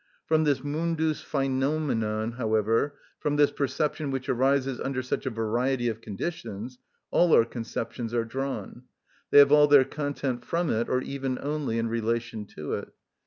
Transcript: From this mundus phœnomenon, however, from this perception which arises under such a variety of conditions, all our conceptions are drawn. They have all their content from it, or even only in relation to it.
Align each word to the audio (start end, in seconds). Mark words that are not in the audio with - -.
From 0.25 0.45
this 0.45 0.63
mundus 0.63 1.23
phœnomenon, 1.23 2.37
however, 2.37 2.95
from 3.19 3.35
this 3.35 3.51
perception 3.51 4.09
which 4.09 4.27
arises 4.29 4.79
under 4.79 5.03
such 5.03 5.27
a 5.27 5.29
variety 5.29 5.89
of 5.89 6.01
conditions, 6.01 6.79
all 7.11 7.31
our 7.35 7.45
conceptions 7.45 8.11
are 8.11 8.25
drawn. 8.25 8.81
They 9.29 9.37
have 9.37 9.51
all 9.51 9.67
their 9.67 9.85
content 9.85 10.43
from 10.43 10.71
it, 10.71 10.89
or 10.89 11.01
even 11.03 11.37
only 11.39 11.77
in 11.77 11.87
relation 11.87 12.47
to 12.47 12.73
it. 12.73 12.87